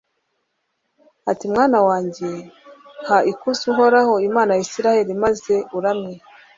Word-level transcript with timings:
ati 1.31 1.45
mwana 1.53 1.79
wanjye, 1.87 2.29
ha 3.07 3.17
ikuzo 3.31 3.63
uhoraho, 3.71 4.13
imana 4.29 4.51
ya 4.55 4.63
israheli, 4.67 5.11
maze 5.23 5.53
umuramye 5.69 6.15